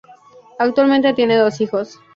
[0.57, 1.99] Actualmente tiene dos hijos.